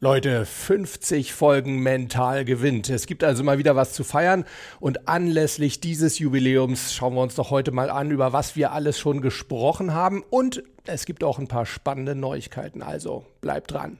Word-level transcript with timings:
Leute, 0.00 0.46
50 0.46 1.32
Folgen 1.32 1.80
mental 1.80 2.44
gewinnt. 2.44 2.88
Es 2.88 3.06
gibt 3.06 3.24
also 3.24 3.42
mal 3.42 3.58
wieder 3.58 3.74
was 3.74 3.94
zu 3.94 4.04
feiern 4.04 4.44
und 4.78 5.08
anlässlich 5.08 5.80
dieses 5.80 6.20
Jubiläums 6.20 6.94
schauen 6.94 7.14
wir 7.14 7.20
uns 7.20 7.34
doch 7.34 7.50
heute 7.50 7.72
mal 7.72 7.90
an, 7.90 8.12
über 8.12 8.32
was 8.32 8.54
wir 8.54 8.70
alles 8.70 8.96
schon 8.96 9.20
gesprochen 9.22 9.94
haben 9.94 10.22
und 10.30 10.62
es 10.86 11.04
gibt 11.04 11.24
auch 11.24 11.40
ein 11.40 11.48
paar 11.48 11.66
spannende 11.66 12.14
Neuigkeiten. 12.14 12.80
Also 12.80 13.26
bleibt 13.40 13.72
dran. 13.72 13.98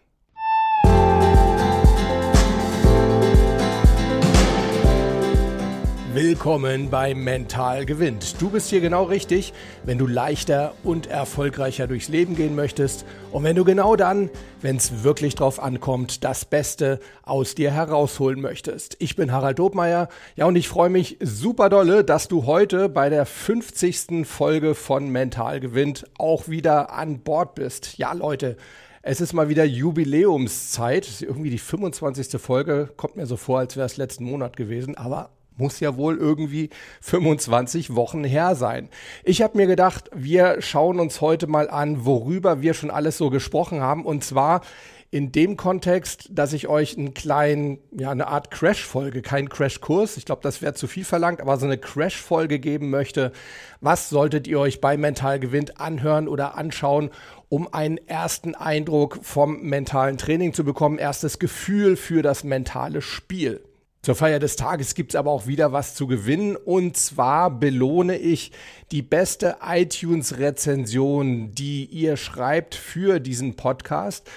Willkommen 6.14 6.88
bei 6.88 7.14
Mental 7.14 7.84
gewinnt. 7.84 8.40
Du 8.40 8.48
bist 8.48 8.70
hier 8.70 8.80
genau 8.80 9.04
richtig, 9.04 9.52
wenn 9.84 9.98
du 9.98 10.06
leichter 10.06 10.72
und 10.82 11.06
erfolgreicher 11.06 11.86
durchs 11.86 12.08
Leben 12.08 12.34
gehen 12.34 12.56
möchtest 12.56 13.04
und 13.30 13.44
wenn 13.44 13.54
du 13.54 13.62
genau 13.62 13.94
dann, 13.94 14.30
wenn 14.62 14.76
es 14.76 15.04
wirklich 15.04 15.34
drauf 15.34 15.62
ankommt, 15.62 16.24
das 16.24 16.46
Beste 16.46 16.98
aus 17.24 17.54
dir 17.54 17.72
herausholen 17.72 18.40
möchtest. 18.40 18.96
Ich 19.00 19.16
bin 19.16 19.32
Harald 19.32 19.58
Dobmeier. 19.58 20.08
Ja, 20.34 20.46
und 20.46 20.56
ich 20.56 20.66
freue 20.66 20.88
mich 20.88 21.18
super 21.20 21.68
dolle, 21.68 22.04
dass 22.04 22.26
du 22.26 22.46
heute 22.46 22.88
bei 22.88 23.10
der 23.10 23.26
50. 23.26 24.26
Folge 24.26 24.74
von 24.74 25.10
Mental 25.10 25.60
gewinnt 25.60 26.06
auch 26.16 26.48
wieder 26.48 26.90
an 26.94 27.20
Bord 27.20 27.54
bist. 27.54 27.98
Ja, 27.98 28.14
Leute, 28.14 28.56
es 29.02 29.20
ist 29.20 29.34
mal 29.34 29.50
wieder 29.50 29.64
Jubiläumszeit. 29.64 31.20
Irgendwie 31.20 31.50
die 31.50 31.58
25. 31.58 32.40
Folge 32.40 32.88
kommt 32.96 33.16
mir 33.16 33.26
so 33.26 33.36
vor, 33.36 33.58
als 33.58 33.76
wäre 33.76 33.86
es 33.86 33.98
letzten 33.98 34.24
Monat 34.24 34.56
gewesen, 34.56 34.96
aber 34.96 35.30
muss 35.58 35.80
ja 35.80 35.96
wohl 35.96 36.16
irgendwie 36.16 36.70
25 37.02 37.94
Wochen 37.94 38.24
her 38.24 38.54
sein. 38.54 38.88
Ich 39.24 39.42
habe 39.42 39.58
mir 39.58 39.66
gedacht, 39.66 40.10
wir 40.14 40.62
schauen 40.62 41.00
uns 41.00 41.20
heute 41.20 41.46
mal 41.46 41.68
an, 41.68 42.04
worüber 42.06 42.62
wir 42.62 42.74
schon 42.74 42.90
alles 42.90 43.18
so 43.18 43.30
gesprochen 43.30 43.80
haben. 43.80 44.04
Und 44.06 44.24
zwar 44.24 44.62
in 45.10 45.32
dem 45.32 45.56
Kontext, 45.56 46.28
dass 46.32 46.52
ich 46.52 46.68
euch 46.68 46.98
einen 46.98 47.14
kleinen, 47.14 47.78
ja, 47.92 48.10
eine 48.10 48.26
Art 48.26 48.50
Crash-Folge, 48.50 49.22
kein 49.22 49.48
Crash-Kurs, 49.48 50.18
ich 50.18 50.26
glaube, 50.26 50.42
das 50.42 50.60
wäre 50.60 50.74
zu 50.74 50.86
viel 50.86 51.04
verlangt, 51.04 51.40
aber 51.40 51.56
so 51.56 51.64
eine 51.64 51.78
Crash-Folge 51.78 52.58
geben 52.58 52.90
möchte. 52.90 53.32
Was 53.80 54.10
solltet 54.10 54.46
ihr 54.46 54.60
euch 54.60 54.82
bei 54.82 54.98
Mental 54.98 55.40
Gewinnt 55.40 55.80
anhören 55.80 56.28
oder 56.28 56.58
anschauen, 56.58 57.10
um 57.48 57.72
einen 57.72 57.96
ersten 58.06 58.54
Eindruck 58.54 59.20
vom 59.22 59.62
mentalen 59.62 60.18
Training 60.18 60.52
zu 60.52 60.62
bekommen, 60.62 60.98
erstes 60.98 61.38
Gefühl 61.38 61.96
für 61.96 62.20
das 62.20 62.44
mentale 62.44 63.00
Spiel? 63.00 63.62
Zur 64.02 64.14
Feier 64.14 64.38
des 64.38 64.56
Tages 64.56 64.94
gibt 64.94 65.12
es 65.12 65.16
aber 65.16 65.30
auch 65.32 65.46
wieder 65.46 65.72
was 65.72 65.94
zu 65.94 66.06
gewinnen. 66.06 66.56
Und 66.56 66.96
zwar 66.96 67.50
belohne 67.50 68.16
ich 68.16 68.52
die 68.92 69.02
beste 69.02 69.56
iTunes-Rezension, 69.62 71.52
die 71.52 71.84
ihr 71.86 72.16
schreibt 72.16 72.74
für 72.74 73.18
diesen 73.18 73.56
Podcast. 73.56 74.30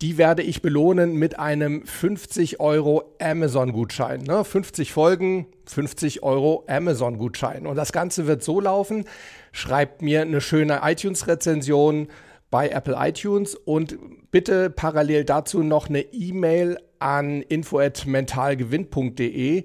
Die 0.00 0.18
werde 0.18 0.42
ich 0.42 0.62
belohnen 0.62 1.14
mit 1.14 1.38
einem 1.38 1.86
50 1.86 2.58
Euro 2.58 3.14
Amazon-Gutschein. 3.20 4.22
Ne? 4.22 4.44
50 4.44 4.92
Folgen, 4.92 5.46
50 5.66 6.24
Euro 6.24 6.64
Amazon-Gutschein. 6.66 7.66
Und 7.66 7.76
das 7.76 7.92
Ganze 7.92 8.26
wird 8.26 8.42
so 8.42 8.60
laufen. 8.60 9.04
Schreibt 9.52 10.02
mir 10.02 10.22
eine 10.22 10.40
schöne 10.40 10.80
iTunes-Rezension 10.82 12.08
bei 12.50 12.68
Apple 12.68 12.96
iTunes 12.98 13.54
und 13.54 13.96
bitte 14.30 14.70
parallel 14.70 15.24
dazu 15.24 15.62
noch 15.62 15.88
eine 15.88 16.00
E-Mail 16.00 16.78
an 17.02 17.42
info@mentalgewinn.de. 17.42 19.64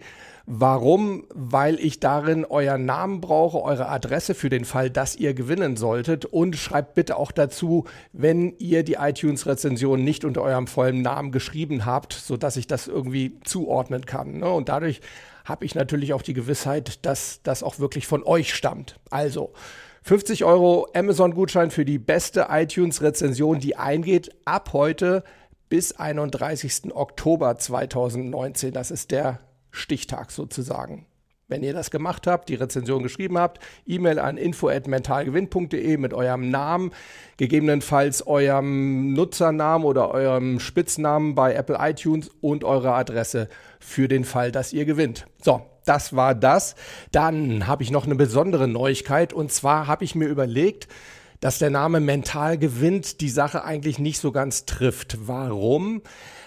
Warum? 0.50 1.26
Weil 1.34 1.78
ich 1.78 2.00
darin 2.00 2.46
euren 2.46 2.86
Namen 2.86 3.20
brauche, 3.20 3.62
eure 3.62 3.90
Adresse 3.90 4.34
für 4.34 4.50
den 4.50 4.64
Fall, 4.64 4.90
dass 4.90 5.18
ihr 5.18 5.34
gewinnen 5.34 5.76
solltet 5.76 6.24
und 6.24 6.56
schreibt 6.56 6.94
bitte 6.94 7.18
auch 7.18 7.34
dazu, 7.34 7.84
wenn 8.14 8.56
ihr 8.58 8.84
die 8.84 8.94
iTunes-Rezension 8.94 10.04
nicht 10.04 10.24
unter 10.24 10.42
eurem 10.42 10.68
vollen 10.68 11.02
Namen 11.02 11.34
geschrieben 11.34 11.86
habt, 11.86 12.14
sodass 12.14 12.56
ich 12.56 12.66
das 12.66 12.88
irgendwie 12.88 13.38
zuordnen 13.44 14.06
kann. 14.06 14.38
Ne? 14.38 14.50
Und 14.50 14.70
dadurch 14.70 15.02
habe 15.44 15.66
ich 15.66 15.76
natürlich 15.76 16.14
auch 16.14 16.22
die 16.22 16.34
Gewissheit, 16.34 17.06
dass 17.06 17.42
das 17.44 17.62
auch 17.62 17.80
wirklich 17.80 18.08
von 18.08 18.24
euch 18.24 18.54
stammt. 18.54 19.00
Also 19.10 19.52
50 20.04 20.46
Euro 20.46 20.88
Amazon-Gutschein 20.94 21.72
für 21.72 21.84
die 21.84 22.00
beste 22.00 22.48
iTunes-Rezension, 22.50 23.60
die 23.60 23.76
eingeht 23.76 24.34
ab 24.46 24.70
heute 24.72 25.26
bis 25.70 25.94
31. 25.94 26.96
Oktober 26.96 27.58
2019. 27.58 28.74
Das 28.74 28.92
ist 28.92 29.12
der 29.12 29.40
Stichtag 29.72 30.32
sozusagen. 30.32 31.06
Wenn 31.50 31.64
ihr 31.64 31.72
das 31.72 31.92
gemacht 31.92 32.28
habt, 32.28 32.50
die 32.50 32.56
Rezension 32.56 33.04
geschrieben 33.04 33.38
habt, 33.38 33.64
E-Mail 33.86 34.20
an 34.20 34.36
info@mentalgewinn.de 34.36 35.96
mit 35.96 36.14
eurem 36.14 36.50
Namen, 36.50 36.92
gegebenenfalls 37.38 38.28
eurem 38.28 39.14
Nutzernamen 39.14 39.88
oder 39.88 40.12
eurem 40.12 40.60
Spitznamen 40.60 41.36
bei 41.36 41.54
Apple 41.54 41.78
iTunes 41.80 42.30
und 42.42 42.66
eure 42.66 42.94
Adresse 42.94 43.48
für 43.80 44.10
den 44.10 44.26
Fall, 44.26 44.52
dass 44.52 44.74
ihr 44.74 44.84
gewinnt. 44.84 45.26
So, 45.42 45.62
das 45.86 46.14
war 46.14 46.36
das. 46.36 46.76
Dann 47.14 47.66
habe 47.66 47.82
ich 47.82 47.92
noch 47.92 48.06
eine 48.06 48.16
besondere 48.16 48.68
Neuigkeit 48.68 49.32
und 49.32 49.50
zwar 49.50 49.88
habe 49.88 50.04
ich 50.04 50.16
mir 50.16 50.28
überlegt, 50.28 50.90
dass 51.40 51.60
der 51.60 51.70
Name 51.70 52.00
Mental 52.00 52.58
gewinnt 52.58 53.22
die 53.22 53.30
Sache 53.30 53.64
eigentlich 53.64 54.00
nicht 54.00 54.20
so 54.20 54.32
ganz 54.32 54.66
trifft. 54.66 55.18
Warum? 55.28 56.02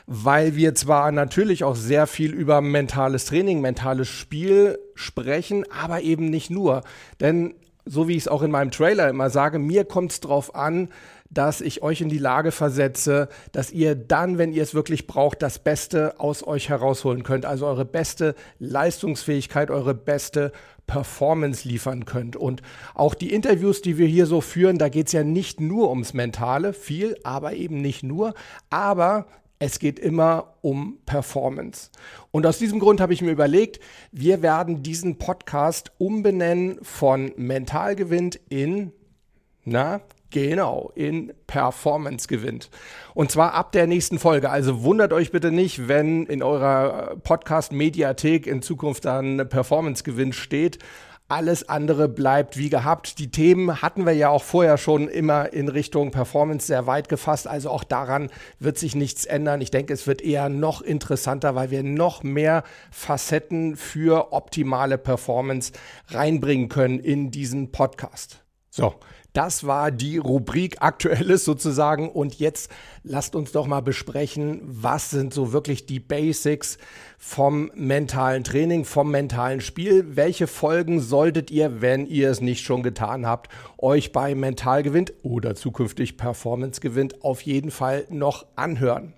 Weil 0.07 0.57
wir 0.57 0.75
zwar 0.75 1.13
natürlich 1.13 1.63
auch 1.63 1.77
sehr 1.77 2.07
viel 2.07 2.33
über 2.33 2.61
mentales 2.61 3.27
Training, 3.27 3.61
mentales 3.61 4.09
Spiel 4.09 4.79
sprechen, 4.95 5.65
aber 5.71 6.03
eben 6.03 6.27
nicht 6.31 6.51
nur. 6.51 6.83
Denn 7.21 7.55
so 7.91 8.07
wie 8.07 8.13
ich 8.13 8.23
es 8.23 8.29
auch 8.29 8.43
in 8.43 8.53
meinem 8.53 8.71
Trailer 8.71 9.09
immer 9.09 9.31
sage, 9.31 9.59
mir 9.59 9.85
kommt 9.85 10.13
es 10.13 10.21
drauf 10.21 10.55
an, 10.55 10.91
dass 11.29 11.61
ich 11.61 11.83
euch 11.83 12.01
in 12.01 12.09
die 12.09 12.19
Lage 12.19 12.53
versetze, 12.53 13.29
dass 13.51 13.73
ihr 13.73 13.97
dann, 13.97 14.39
wenn 14.39 14.53
ihr 14.53 14.63
es 14.63 14.75
wirklich 14.75 15.09
braucht, 15.09 15.43
das 15.43 15.59
Beste 15.59 16.19
aus 16.21 16.47
euch 16.47 16.69
herausholen 16.69 17.25
könnt. 17.25 17.47
Also 17.47 17.67
eure 17.67 17.85
beste 17.85 18.37
Leistungsfähigkeit, 18.61 19.71
eure 19.71 19.95
beste 19.95 20.53
Performance 20.87 21.67
liefern 21.67 22.05
könnt. 22.05 22.37
Und 22.37 22.63
auch 22.95 23.15
die 23.15 23.33
Interviews, 23.33 23.83
die 23.83 23.99
wir 23.99 24.07
hier 24.07 24.27
so 24.27 24.41
führen, 24.41 24.79
da 24.79 24.89
geht 24.89 25.09
es 25.09 25.13
ja 25.13 25.25
nicht 25.25 25.61
nur 25.61 25.91
ums 25.91 26.15
Mentale, 26.15 26.73
viel, 26.73 27.17
aber 27.25 27.55
eben 27.55 27.81
nicht 27.81 28.05
nur. 28.05 28.35
Aber 28.71 29.27
es 29.61 29.79
geht 29.79 29.99
immer 29.99 30.55
um 30.63 30.99
Performance. 31.07 31.91
Und 32.33 32.47
aus 32.47 32.59
diesem 32.59 32.81
Grund 32.81 33.01
habe 33.01 33.13
ich 33.13 33.23
mir 33.23 33.31
überlegt, 33.31 33.79
wir 34.11 34.43
werden 34.43 34.83
diesen 34.83 35.19
Podcast 35.19 35.93
umbenennen 35.99 36.79
von 36.83 37.33
Mental 37.37 37.95
gewinnt 37.95 38.41
in, 38.49 38.93
na, 39.65 40.01
Genau, 40.31 40.93
in 40.95 41.33
Performance 41.49 42.29
gewinnt. 42.29 42.71
Und 43.15 43.33
zwar 43.33 43.55
ab 43.55 43.73
der 43.73 43.89
nächsten 43.89 44.21
Folge. 44.21 44.49
Also 44.49 44.85
wundert 44.85 45.13
euch 45.13 45.33
bitte 45.33 45.51
nicht, 45.51 45.89
wenn 45.89 46.25
in 46.27 46.45
eurer 46.45 47.17
Podcast-Mediathek 47.17 48.47
in 48.47 48.63
Zukunft 48.63 49.05
dann 49.05 49.49
Performance 49.49 50.05
gewinnt 50.05 50.37
steht. 50.37 50.79
Alles 51.31 51.69
andere 51.69 52.09
bleibt 52.09 52.57
wie 52.57 52.71
gehabt. 52.71 53.21
Die 53.21 53.31
Themen 53.31 53.83
hatten 53.83 54.05
wir 54.05 54.15
ja 54.15 54.31
auch 54.31 54.43
vorher 54.43 54.77
schon 54.79 55.07
immer 55.07 55.53
in 55.53 55.69
Richtung 55.69 56.11
Performance 56.11 56.67
sehr 56.67 56.89
weit 56.89 57.09
gefasst. 57.09 57.47
Also 57.47 57.71
auch 57.71 57.85
daran 57.85 58.31
wird 58.59 58.79
sich 58.79 58.97
nichts 58.97 59.27
ändern. 59.27 59.61
Ich 59.61 59.71
denke, 59.71 59.93
es 59.93 60.09
wird 60.09 60.23
eher 60.23 60.49
noch 60.49 60.83
interessanter, 60.83 61.55
weil 61.55 61.71
wir 61.71 61.85
noch 61.85 62.25
mehr 62.25 62.65
Facetten 62.91 63.77
für 63.77 64.33
optimale 64.33 64.99
Performance 64.99 65.71
reinbringen 66.09 66.69
können 66.69 66.99
in 66.99 67.31
diesen 67.31 67.71
Podcast. 67.71 68.43
So, 68.69 68.97
das 69.33 69.67
war 69.67 69.91
die 69.91 70.19
Rubrik 70.19 70.83
Aktuelles 70.83 71.45
sozusagen. 71.45 72.09
Und 72.09 72.39
jetzt 72.39 72.71
lasst 73.03 73.35
uns 73.35 73.53
doch 73.53 73.67
mal 73.67 73.81
besprechen, 73.81 74.61
was 74.65 75.11
sind 75.11 75.33
so 75.33 75.53
wirklich 75.53 75.87
die 75.87 76.01
Basics 76.01 76.79
vom 77.19 77.71
mentalen 77.75 78.45
Training, 78.45 78.85
vom 78.85 79.11
mentalen 79.11 79.61
Spiel. 79.61 80.17
Welche 80.17 80.47
Folgen 80.47 81.01
solltet 81.01 81.51
ihr, 81.51 81.81
wenn 81.81 82.07
ihr 82.07 82.31
es 82.31 82.41
nicht 82.41 82.65
schon 82.65 82.83
getan 82.83 83.27
habt, 83.27 83.51
euch 83.79 84.13
bei 84.13 84.35
Mental 84.35 84.83
gewinnt 84.83 85.13
oder 85.23 85.55
zukünftig 85.55 86.17
Performance 86.17 86.81
gewinnt, 86.81 87.23
auf 87.25 87.43
jeden 87.43 87.71
Fall 87.71 88.07
noch 88.11 88.47
anhören? 88.57 89.15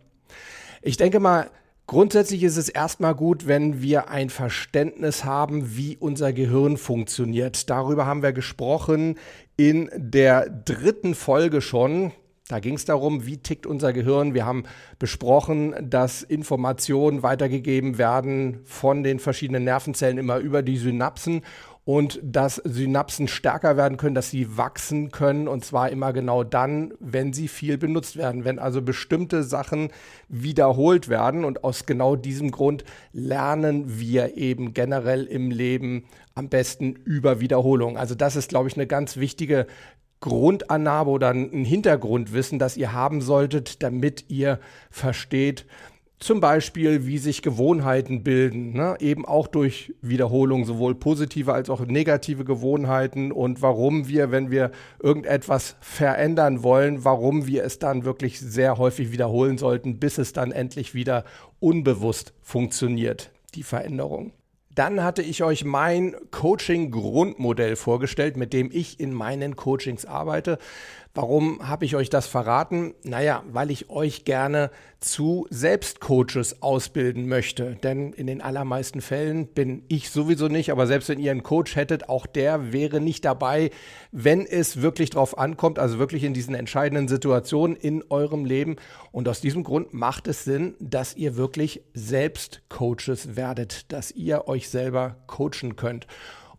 Ich 0.82 0.96
denke 0.96 1.20
mal, 1.20 1.50
Grundsätzlich 1.92 2.42
ist 2.42 2.56
es 2.56 2.70
erstmal 2.70 3.14
gut, 3.14 3.46
wenn 3.46 3.82
wir 3.82 4.08
ein 4.08 4.30
Verständnis 4.30 5.26
haben, 5.26 5.76
wie 5.76 5.98
unser 5.98 6.32
Gehirn 6.32 6.78
funktioniert. 6.78 7.68
Darüber 7.68 8.06
haben 8.06 8.22
wir 8.22 8.32
gesprochen 8.32 9.18
in 9.58 9.90
der 9.94 10.48
dritten 10.48 11.14
Folge 11.14 11.60
schon. 11.60 12.12
Da 12.48 12.60
ging 12.60 12.76
es 12.76 12.86
darum, 12.86 13.26
wie 13.26 13.36
tickt 13.36 13.66
unser 13.66 13.92
Gehirn. 13.92 14.32
Wir 14.32 14.46
haben 14.46 14.64
besprochen, 14.98 15.74
dass 15.82 16.22
Informationen 16.22 17.22
weitergegeben 17.22 17.98
werden 17.98 18.60
von 18.64 19.02
den 19.02 19.18
verschiedenen 19.18 19.64
Nervenzellen 19.64 20.16
immer 20.16 20.38
über 20.38 20.62
die 20.62 20.78
Synapsen 20.78 21.42
und 21.84 22.20
dass 22.22 22.56
Synapsen 22.56 23.26
stärker 23.26 23.76
werden 23.76 23.96
können, 23.96 24.14
dass 24.14 24.30
sie 24.30 24.56
wachsen 24.56 25.10
können. 25.10 25.48
Und 25.48 25.64
zwar 25.64 25.90
immer 25.90 26.12
genau 26.12 26.44
dann, 26.44 26.94
wenn 27.00 27.32
sie 27.32 27.48
viel 27.48 27.76
benutzt 27.76 28.16
werden, 28.16 28.44
wenn 28.44 28.60
also 28.60 28.82
bestimmte 28.82 29.42
Sachen 29.42 29.90
wiederholt 30.28 31.08
werden. 31.08 31.44
Und 31.44 31.64
aus 31.64 31.84
genau 31.84 32.14
diesem 32.14 32.52
Grund 32.52 32.84
lernen 33.12 33.98
wir 33.98 34.36
eben 34.36 34.74
generell 34.74 35.24
im 35.24 35.50
Leben 35.50 36.04
am 36.34 36.48
besten 36.48 36.92
über 37.04 37.40
Wiederholung. 37.40 37.96
Also 37.98 38.14
das 38.14 38.36
ist, 38.36 38.50
glaube 38.50 38.68
ich, 38.68 38.76
eine 38.76 38.86
ganz 38.86 39.16
wichtige 39.16 39.66
Grundannahme 40.20 41.10
oder 41.10 41.30
ein 41.30 41.64
Hintergrundwissen, 41.64 42.60
das 42.60 42.76
ihr 42.76 42.92
haben 42.92 43.20
solltet, 43.20 43.82
damit 43.82 44.26
ihr 44.28 44.60
versteht, 44.88 45.66
zum 46.22 46.40
Beispiel, 46.40 47.06
wie 47.06 47.18
sich 47.18 47.42
Gewohnheiten 47.42 48.22
bilden, 48.22 48.72
ne? 48.72 48.96
eben 49.00 49.24
auch 49.24 49.48
durch 49.48 49.92
Wiederholung, 50.00 50.64
sowohl 50.64 50.94
positive 50.94 51.52
als 51.52 51.68
auch 51.68 51.80
negative 51.84 52.44
Gewohnheiten 52.44 53.32
und 53.32 53.60
warum 53.60 54.08
wir, 54.08 54.30
wenn 54.30 54.50
wir 54.50 54.70
irgendetwas 55.02 55.76
verändern 55.80 56.62
wollen, 56.62 57.04
warum 57.04 57.46
wir 57.46 57.64
es 57.64 57.78
dann 57.80 58.04
wirklich 58.04 58.38
sehr 58.38 58.78
häufig 58.78 59.10
wiederholen 59.10 59.58
sollten, 59.58 59.98
bis 59.98 60.18
es 60.18 60.32
dann 60.32 60.52
endlich 60.52 60.94
wieder 60.94 61.24
unbewusst 61.58 62.32
funktioniert, 62.40 63.30
die 63.54 63.64
Veränderung. 63.64 64.32
Dann 64.74 65.04
hatte 65.04 65.20
ich 65.20 65.42
euch 65.42 65.64
mein 65.64 66.16
Coaching-Grundmodell 66.30 67.76
vorgestellt, 67.76 68.38
mit 68.38 68.54
dem 68.54 68.70
ich 68.72 69.00
in 69.00 69.12
meinen 69.12 69.54
Coachings 69.54 70.06
arbeite. 70.06 70.58
Warum 71.14 71.68
habe 71.68 71.84
ich 71.84 71.94
euch 71.94 72.08
das 72.08 72.26
verraten? 72.26 72.94
Naja, 73.04 73.42
weil 73.46 73.70
ich 73.70 73.90
euch 73.90 74.24
gerne 74.24 74.70
zu 74.98 75.46
Selbstcoaches 75.50 76.62
ausbilden 76.62 77.28
möchte. 77.28 77.76
Denn 77.82 78.14
in 78.14 78.26
den 78.26 78.40
allermeisten 78.40 79.02
Fällen 79.02 79.46
bin 79.46 79.82
ich 79.88 80.08
sowieso 80.08 80.48
nicht, 80.48 80.72
aber 80.72 80.86
selbst 80.86 81.10
wenn 81.10 81.18
ihr 81.18 81.30
einen 81.30 81.42
Coach 81.42 81.76
hättet, 81.76 82.08
auch 82.08 82.24
der 82.24 82.72
wäre 82.72 82.98
nicht 82.98 83.26
dabei, 83.26 83.70
wenn 84.10 84.46
es 84.46 84.80
wirklich 84.80 85.10
drauf 85.10 85.36
ankommt, 85.36 85.78
also 85.78 85.98
wirklich 85.98 86.24
in 86.24 86.32
diesen 86.32 86.54
entscheidenden 86.54 87.08
Situationen 87.08 87.76
in 87.76 88.02
eurem 88.08 88.46
Leben. 88.46 88.76
Und 89.10 89.28
aus 89.28 89.42
diesem 89.42 89.64
Grund 89.64 89.92
macht 89.92 90.28
es 90.28 90.44
Sinn, 90.44 90.76
dass 90.80 91.14
ihr 91.14 91.36
wirklich 91.36 91.82
Selbstcoaches 91.92 93.36
werdet, 93.36 93.92
dass 93.92 94.12
ihr 94.12 94.48
euch 94.48 94.70
selber 94.70 95.16
coachen 95.26 95.76
könnt. 95.76 96.06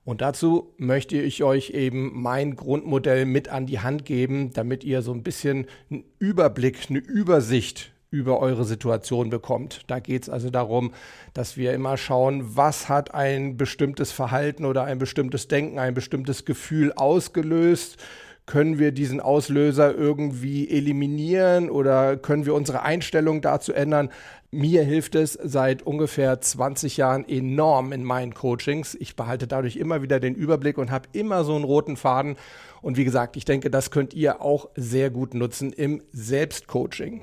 Und 0.06 0.22
dazu 0.22 0.74
möchte 0.78 1.18
ich 1.18 1.44
euch 1.44 1.70
eben 1.70 2.12
mein 2.14 2.56
Grundmodell 2.56 3.26
mit 3.26 3.48
an 3.48 3.66
die 3.66 3.80
Hand 3.80 4.06
geben, 4.06 4.52
damit 4.54 4.84
ihr 4.84 5.02
so 5.02 5.14
ein 5.14 5.24
bisschen 5.24 5.68
einen 5.90 6.04
Überblick, 6.20 6.90
eine 6.90 7.00
Übersicht 7.00 7.94
über 8.14 8.40
eure 8.40 8.64
Situation 8.64 9.30
bekommt. 9.32 9.82
Da 9.88 10.00
geht 10.00 10.24
es 10.24 10.30
also 10.30 10.50
darum, 10.52 10.94
dass 11.34 11.58
wir 11.58 11.74
immer 11.74 11.98
schauen, 11.98 12.56
was 12.56 12.88
hat 12.88 13.14
ein 13.14 13.58
bestimmtes 13.58 14.12
Verhalten 14.12 14.66
oder 14.66 14.84
ein 14.84 15.00
bestimmtes 15.00 15.48
Denken, 15.48 15.80
ein 15.80 15.96
bestimmtes 15.96 16.46
Gefühl 16.46 16.94
ausgelöst 16.94 17.98
können 18.45 18.78
wir 18.78 18.92
diesen 18.92 19.19
Auslöser 19.22 19.95
irgendwie 19.95 20.69
eliminieren 20.69 21.69
oder 21.69 22.18
können 22.18 22.45
wir 22.45 22.54
unsere 22.54 22.81
Einstellung 22.84 23.42
dazu 23.42 23.74
ändern? 23.74 24.10
Mir 24.51 24.84
hilft 24.84 25.16
es 25.16 25.34
seit 25.42 25.81
ungefähr 25.81 26.40
20 26.40 26.98
Jahren 26.98 27.28
enorm 27.28 27.92
in 27.92 28.04
meinen 28.04 28.34
Coachings. 28.34 28.95
Ich 29.00 29.16
behalte 29.16 29.48
dadurch 29.48 29.78
immer 29.78 30.01
wieder 30.01 30.19
den 30.19 30.36
Überblick 30.36 30.78
und 30.78 30.92
habe 30.92 31.07
immer 31.13 31.44
so 31.44 31.56
einen 31.56 31.63
roten 31.63 31.98
Faden. 31.98 32.36
Und 32.81 32.98
wie 32.98 33.06
gesagt, 33.06 33.38
ich 33.38 33.45
denke, 33.45 33.72
das 33.72 33.92
könnt 33.92 34.13
ihr 34.13 34.42
auch 34.42 34.69
sehr 34.75 35.10
gut 35.10 35.34
nutzen 35.34 35.72
im 35.72 36.04
Selbstcoaching. 36.12 37.22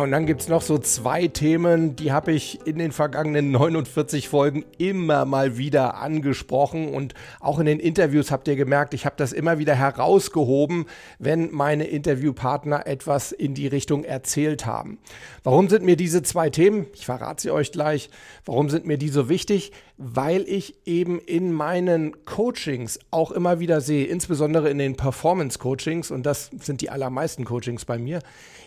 Und 0.00 0.10
dann 0.10 0.26
gibt 0.26 0.40
es 0.40 0.48
noch 0.48 0.62
so 0.62 0.78
zwei 0.78 1.28
Themen, 1.28 1.96
die 1.96 2.12
habe 2.12 2.32
ich 2.32 2.66
in 2.66 2.78
den 2.78 2.92
vergangenen 2.92 3.50
49 3.50 4.28
Folgen 4.28 4.64
immer 4.78 5.24
mal 5.24 5.58
wieder 5.58 5.96
angesprochen. 5.96 6.92
Und 6.92 7.14
auch 7.40 7.58
in 7.58 7.66
den 7.66 7.80
Interviews 7.80 8.30
habt 8.30 8.48
ihr 8.48 8.56
gemerkt, 8.56 8.94
ich 8.94 9.06
habe 9.06 9.16
das 9.16 9.32
immer 9.32 9.58
wieder 9.58 9.74
herausgehoben, 9.74 10.86
wenn 11.18 11.50
meine 11.52 11.84
Interviewpartner 11.84 12.86
etwas 12.86 13.32
in 13.32 13.54
die 13.54 13.66
Richtung 13.66 14.04
erzählt 14.04 14.66
haben. 14.66 14.98
Warum 15.44 15.68
sind 15.68 15.84
mir 15.84 15.96
diese 15.96 16.22
zwei 16.22 16.50
Themen, 16.50 16.86
ich 16.94 17.06
verrate 17.06 17.42
sie 17.42 17.50
euch 17.50 17.72
gleich, 17.72 18.10
warum 18.44 18.70
sind 18.70 18.86
mir 18.86 18.98
die 18.98 19.08
so 19.08 19.28
wichtig? 19.28 19.72
Weil 20.02 20.48
ich 20.48 20.86
eben 20.86 21.18
in 21.18 21.52
meinen 21.52 22.24
Coachings 22.24 22.98
auch 23.10 23.30
immer 23.30 23.60
wieder 23.60 23.82
sehe, 23.82 24.06
insbesondere 24.06 24.70
in 24.70 24.78
den 24.78 24.96
Performance-Coachings, 24.96 26.10
und 26.10 26.24
das 26.24 26.50
sind 26.58 26.80
die 26.80 26.88
allermeisten 26.88 27.44
Coachings 27.44 27.84
bei 27.84 27.98
mir, 27.98 28.20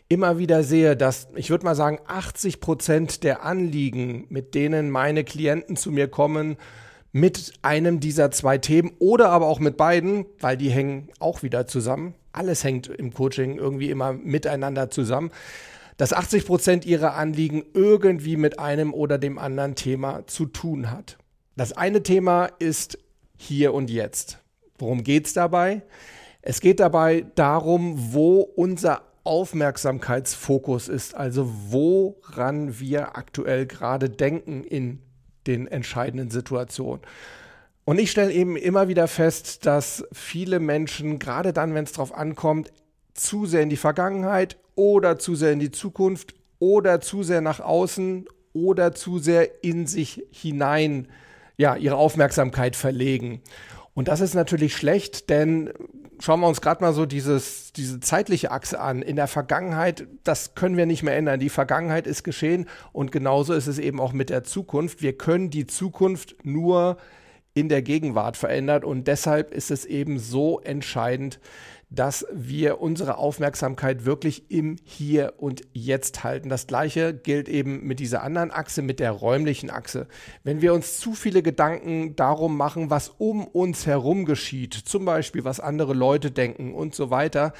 immer 0.09 0.37
wieder 0.37 0.63
sehe, 0.63 0.95
dass 0.95 1.27
ich 1.33 1.49
würde 1.49 1.65
mal 1.65 1.73
sagen, 1.73 1.97
80 2.05 2.59
Prozent 2.59 3.23
der 3.23 3.43
Anliegen, 3.43 4.27
mit 4.29 4.53
denen 4.53 4.91
meine 4.91 5.23
Klienten 5.23 5.75
zu 5.75 5.91
mir 5.91 6.07
kommen, 6.07 6.55
mit 7.13 7.53
einem 7.63 7.99
dieser 7.99 8.29
zwei 8.29 8.59
Themen 8.59 8.91
oder 8.99 9.29
aber 9.29 9.47
auch 9.47 9.59
mit 9.59 9.75
beiden, 9.75 10.27
weil 10.39 10.55
die 10.55 10.69
hängen 10.69 11.09
auch 11.19 11.41
wieder 11.41 11.65
zusammen. 11.65 12.13
Alles 12.31 12.63
hängt 12.63 12.87
im 12.87 13.11
Coaching 13.11 13.57
irgendwie 13.57 13.89
immer 13.89 14.13
miteinander 14.13 14.91
zusammen, 14.91 15.31
dass 15.97 16.13
80 16.13 16.45
Prozent 16.45 16.85
ihrer 16.85 17.15
Anliegen 17.15 17.63
irgendwie 17.73 18.37
mit 18.37 18.59
einem 18.59 18.93
oder 18.93 19.17
dem 19.17 19.39
anderen 19.39 19.75
Thema 19.75 20.27
zu 20.27 20.45
tun 20.45 20.91
hat. 20.91 21.17
Das 21.55 21.73
eine 21.73 22.01
Thema 22.01 22.47
ist 22.59 22.97
hier 23.37 23.73
und 23.73 23.89
jetzt. 23.91 24.39
Worum 24.79 25.03
geht 25.03 25.27
es 25.27 25.33
dabei? 25.33 25.83
Es 26.41 26.61
geht 26.61 26.79
dabei 26.79 27.25
darum, 27.35 28.13
wo 28.13 28.39
unser 28.41 29.03
Aufmerksamkeitsfokus 29.23 30.89
ist, 30.89 31.15
also 31.15 31.49
woran 31.69 32.79
wir 32.79 33.15
aktuell 33.15 33.65
gerade 33.67 34.09
denken 34.09 34.63
in 34.63 34.99
den 35.47 35.67
entscheidenden 35.67 36.31
Situationen. 36.31 37.01
Und 37.85 37.99
ich 37.99 38.11
stelle 38.11 38.31
eben 38.31 38.57
immer 38.57 38.87
wieder 38.87 39.07
fest, 39.07 39.65
dass 39.65 40.05
viele 40.11 40.59
Menschen, 40.59 41.19
gerade 41.19 41.53
dann, 41.53 41.73
wenn 41.75 41.83
es 41.83 41.91
darauf 41.91 42.13
ankommt, 42.13 42.71
zu 43.13 43.45
sehr 43.45 43.61
in 43.61 43.69
die 43.69 43.77
Vergangenheit 43.77 44.57
oder 44.75 45.19
zu 45.19 45.35
sehr 45.35 45.51
in 45.51 45.59
die 45.59 45.71
Zukunft 45.71 46.33
oder 46.59 46.99
zu 46.99 47.23
sehr 47.23 47.41
nach 47.41 47.59
außen 47.59 48.25
oder 48.53 48.93
zu 48.93 49.19
sehr 49.19 49.63
in 49.63 49.85
sich 49.85 50.25
hinein 50.31 51.07
ja, 51.57 51.75
ihre 51.75 51.95
Aufmerksamkeit 51.95 52.75
verlegen. 52.75 53.41
Und 53.93 54.07
das 54.07 54.21
ist 54.21 54.33
natürlich 54.33 54.75
schlecht, 54.75 55.29
denn 55.29 55.71
schauen 56.19 56.39
wir 56.39 56.47
uns 56.47 56.61
gerade 56.61 56.81
mal 56.81 56.93
so 56.93 57.05
dieses, 57.05 57.73
diese 57.73 57.99
zeitliche 57.99 58.51
Achse 58.51 58.79
an. 58.79 59.01
In 59.01 59.15
der 59.15 59.27
Vergangenheit, 59.27 60.07
das 60.23 60.55
können 60.55 60.77
wir 60.77 60.85
nicht 60.85 61.03
mehr 61.03 61.15
ändern. 61.15 61.39
Die 61.39 61.49
Vergangenheit 61.49 62.07
ist 62.07 62.23
geschehen 62.23 62.67
und 62.91 63.11
genauso 63.11 63.53
ist 63.53 63.67
es 63.67 63.77
eben 63.77 63.99
auch 63.99 64.13
mit 64.13 64.29
der 64.29 64.43
Zukunft. 64.43 65.01
Wir 65.01 65.17
können 65.17 65.49
die 65.49 65.67
Zukunft 65.67 66.37
nur 66.43 66.97
in 67.53 67.69
der 67.69 67.83
Gegenwart 67.83 68.35
verändern 68.35 68.83
und 68.83 69.07
deshalb 69.07 69.53
ist 69.53 69.69
es 69.69 69.85
eben 69.85 70.17
so 70.17 70.59
entscheidend, 70.59 71.39
dass 71.93 72.25
wir 72.33 72.81
unsere 72.81 73.17
Aufmerksamkeit 73.17 74.03
wirklich 74.03 74.49
im 74.49 74.77
Hier 74.83 75.33
und 75.37 75.61
Jetzt 75.73 76.23
halten. 76.23 76.49
Das 76.49 76.65
gleiche 76.65 77.13
gilt 77.13 77.47
eben 77.47 77.85
mit 77.85 77.99
dieser 77.99 78.23
anderen 78.23 78.51
Achse, 78.51 78.81
mit 78.81 78.99
der 78.99 79.11
räumlichen 79.11 79.69
Achse. 79.69 80.07
Wenn 80.43 80.61
wir 80.61 80.73
uns 80.73 80.99
zu 80.99 81.13
viele 81.13 81.43
Gedanken 81.43 82.15
darum 82.15 82.57
machen, 82.57 82.89
was 82.89 83.09
um 83.09 83.45
uns 83.45 83.85
herum 83.85 84.25
geschieht, 84.25 84.73
zum 84.73 85.05
Beispiel 85.05 85.43
was 85.43 85.59
andere 85.59 85.93
Leute 85.93 86.31
denken 86.31 86.73
und 86.73 86.95
so 86.95 87.11
weiter, 87.11 87.53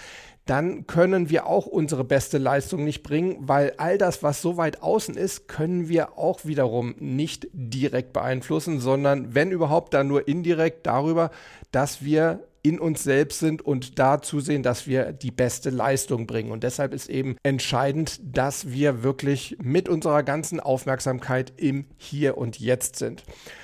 dann 0.45 0.87
können 0.87 1.29
wir 1.29 1.45
auch 1.45 1.67
unsere 1.67 2.03
beste 2.03 2.37
Leistung 2.37 2.83
nicht 2.83 3.03
bringen, 3.03 3.37
weil 3.39 3.73
all 3.77 3.97
das, 3.97 4.23
was 4.23 4.41
so 4.41 4.57
weit 4.57 4.81
außen 4.81 5.15
ist, 5.15 5.47
können 5.47 5.87
wir 5.87 6.17
auch 6.17 6.43
wiederum 6.43 6.95
nicht 6.99 7.47
direkt 7.53 8.11
beeinflussen, 8.11 8.79
sondern 8.79 9.35
wenn 9.35 9.51
überhaupt 9.51 9.93
dann 9.93 10.07
nur 10.07 10.27
indirekt 10.27 10.85
darüber, 10.85 11.31
dass 11.71 12.03
wir 12.03 12.43
in 12.63 12.79
uns 12.79 13.03
selbst 13.03 13.39
sind 13.39 13.61
und 13.61 13.99
da 13.99 14.21
zusehen, 14.21 14.63
dass 14.63 14.87
wir 14.87 15.11
die 15.11 15.31
beste 15.31 15.69
Leistung 15.69 16.25
bringen. 16.25 16.51
Und 16.51 16.63
deshalb 16.63 16.93
ist 16.93 17.09
eben 17.09 17.35
entscheidend, 17.43 18.19
dass 18.23 18.71
wir 18.71 19.03
wirklich 19.03 19.57
mit 19.61 19.89
unserer 19.89 20.23
ganzen 20.23 20.61
Aufmerksamkeit 20.61 21.51
im 21.57 21.85
Hier 21.97 22.37
und 22.37 22.59
Jetzt 22.59 22.95
sind. 22.95 23.23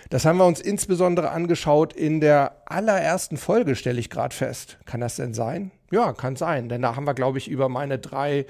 Das 0.10 0.26
haben 0.26 0.38
wir 0.38 0.46
uns 0.46 0.60
insbesondere 0.60 1.32
angeschaut 1.32 1.94
in 1.94 2.20
der 2.20 2.64
allerersten 2.66 3.38
Folge, 3.38 3.76
stelle 3.76 4.00
ich 4.00 4.10
gerade 4.10 4.36
fest. 4.36 4.78
Kann 4.86 5.00
das 5.00 5.16
denn 5.16 5.34
sein? 5.34 5.72
Ja, 5.92 6.12
kann 6.12 6.36
sein. 6.36 6.68
Denn 6.68 6.82
da 6.82 6.96
haben 6.98 7.06
wir, 7.06 7.14
glaube 7.14 7.38
ich, 7.38 7.48
über 7.48 7.70
meine 7.70 8.00
drei 8.00 8.46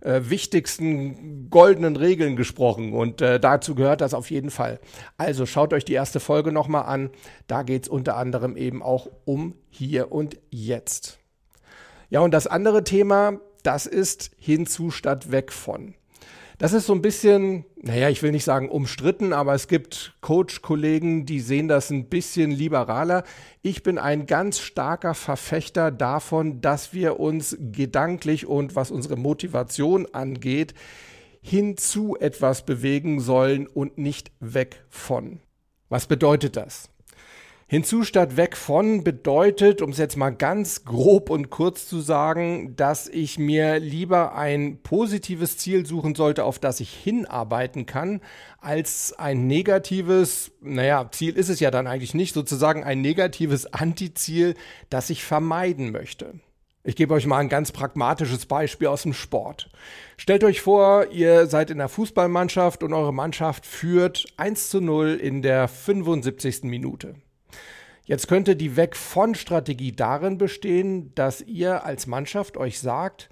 äh, 0.00 0.22
wichtigsten 0.24 1.48
goldenen 1.50 1.96
Regeln 1.96 2.36
gesprochen 2.36 2.92
und 2.92 3.20
äh, 3.20 3.40
dazu 3.40 3.74
gehört 3.74 4.00
das 4.00 4.14
auf 4.14 4.30
jeden 4.30 4.50
Fall. 4.50 4.80
Also 5.16 5.46
schaut 5.46 5.72
euch 5.72 5.84
die 5.84 5.94
erste 5.94 6.20
Folge 6.20 6.52
nochmal 6.52 6.84
an. 6.84 7.10
Da 7.46 7.62
geht 7.62 7.84
es 7.84 7.88
unter 7.88 8.16
anderem 8.16 8.56
eben 8.56 8.82
auch 8.82 9.08
um 9.24 9.54
hier 9.70 10.12
und 10.12 10.38
jetzt. 10.50 11.18
Ja, 12.10 12.20
und 12.20 12.32
das 12.32 12.46
andere 12.46 12.84
Thema, 12.84 13.40
das 13.62 13.86
ist 13.86 14.30
hinzu 14.38 14.90
statt 14.90 15.30
weg 15.30 15.52
von. 15.52 15.94
Das 16.58 16.72
ist 16.72 16.86
so 16.86 16.92
ein 16.92 17.02
bisschen, 17.02 17.64
naja, 17.76 18.08
ich 18.08 18.20
will 18.20 18.32
nicht 18.32 18.42
sagen 18.42 18.68
umstritten, 18.68 19.32
aber 19.32 19.54
es 19.54 19.68
gibt 19.68 20.16
Coach-Kollegen, 20.22 21.24
die 21.24 21.38
sehen 21.38 21.68
das 21.68 21.90
ein 21.90 22.08
bisschen 22.08 22.50
liberaler. 22.50 23.22
Ich 23.62 23.84
bin 23.84 23.96
ein 23.96 24.26
ganz 24.26 24.58
starker 24.58 25.14
Verfechter 25.14 25.92
davon, 25.92 26.60
dass 26.60 26.92
wir 26.92 27.20
uns 27.20 27.56
gedanklich 27.60 28.46
und 28.46 28.74
was 28.74 28.90
unsere 28.90 29.16
Motivation 29.16 30.06
angeht, 30.12 30.74
hinzu 31.40 32.16
etwas 32.18 32.66
bewegen 32.66 33.20
sollen 33.20 33.68
und 33.68 33.96
nicht 33.96 34.32
weg 34.40 34.84
von. 34.88 35.38
Was 35.88 36.08
bedeutet 36.08 36.56
das? 36.56 36.90
Hinzu 37.70 38.02
statt 38.02 38.38
weg 38.38 38.56
von 38.56 39.04
bedeutet, 39.04 39.82
um 39.82 39.90
es 39.90 39.98
jetzt 39.98 40.16
mal 40.16 40.30
ganz 40.30 40.86
grob 40.86 41.28
und 41.28 41.50
kurz 41.50 41.86
zu 41.86 42.00
sagen, 42.00 42.74
dass 42.76 43.08
ich 43.08 43.38
mir 43.38 43.78
lieber 43.78 44.34
ein 44.34 44.78
positives 44.82 45.58
Ziel 45.58 45.84
suchen 45.84 46.14
sollte, 46.14 46.44
auf 46.44 46.58
das 46.58 46.80
ich 46.80 46.88
hinarbeiten 46.88 47.84
kann, 47.84 48.22
als 48.62 49.12
ein 49.12 49.46
negatives, 49.46 50.50
naja, 50.62 51.10
Ziel 51.10 51.36
ist 51.36 51.50
es 51.50 51.60
ja 51.60 51.70
dann 51.70 51.86
eigentlich 51.86 52.14
nicht, 52.14 52.32
sozusagen 52.32 52.84
ein 52.84 53.02
negatives 53.02 53.70
Antiziel, 53.70 54.54
das 54.88 55.10
ich 55.10 55.22
vermeiden 55.22 55.92
möchte. 55.92 56.40
Ich 56.84 56.96
gebe 56.96 57.12
euch 57.12 57.26
mal 57.26 57.36
ein 57.36 57.50
ganz 57.50 57.70
pragmatisches 57.70 58.46
Beispiel 58.46 58.88
aus 58.88 59.02
dem 59.02 59.12
Sport. 59.12 59.68
Stellt 60.16 60.42
euch 60.42 60.62
vor, 60.62 61.08
ihr 61.10 61.46
seid 61.48 61.68
in 61.68 61.76
der 61.76 61.90
Fußballmannschaft 61.90 62.82
und 62.82 62.94
eure 62.94 63.12
Mannschaft 63.12 63.66
führt 63.66 64.24
1 64.38 64.70
zu 64.70 64.80
0 64.80 65.20
in 65.20 65.42
der 65.42 65.68
75. 65.68 66.62
Minute. 66.62 67.16
Jetzt 68.08 68.26
könnte 68.26 68.56
die 68.56 68.74
Weg 68.74 68.96
von 68.96 69.34
Strategie 69.34 69.92
darin 69.92 70.38
bestehen, 70.38 71.14
dass 71.14 71.42
ihr 71.42 71.84
als 71.84 72.06
Mannschaft 72.06 72.56
euch 72.56 72.80
sagt, 72.80 73.28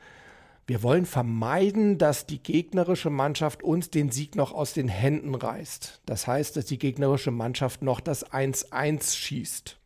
wir 0.67 0.83
wollen 0.83 1.07
vermeiden, 1.07 1.97
dass 1.97 2.27
die 2.27 2.43
gegnerische 2.43 3.09
Mannschaft 3.09 3.63
uns 3.63 3.89
den 3.89 4.11
Sieg 4.11 4.37
noch 4.37 4.53
aus 4.53 4.75
den 4.75 4.89
Händen 4.89 5.35
reißt. 5.35 6.03
Das 6.05 6.27
heißt, 6.27 6.59
dass 6.59 6.67
die 6.67 6.79
gegnerische 6.79 7.31
Mannschaft 7.31 7.81
noch 7.81 8.01
das 8.01 8.31
1-1 8.31 9.17
schießt. 9.17 9.79